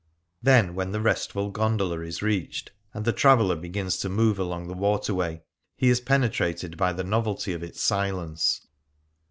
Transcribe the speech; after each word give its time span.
Then 0.41 0.73
when 0.73 0.93
the 0.93 0.99
restful 0.99 1.51
gondola 1.51 2.01
is 2.01 2.23
reached, 2.23 2.71
and 2.91 3.05
the 3.05 3.13
traveller 3.13 3.55
begins 3.55 3.97
to 3.97 4.07
21 4.07 4.09
Things 4.09 4.09
Seen 4.09 4.09
in 4.09 4.25
Venice 4.25 4.37
move 4.39 4.47
along 4.47 4.67
the 4.67 4.73
waterway, 4.83 5.41
he 5.77 5.89
is 5.89 6.01
penetrated 6.01 6.75
by 6.75 6.91
the 6.91 7.03
novelty 7.03 7.53
of 7.53 7.61
its 7.61 7.83
silence. 7.83 8.65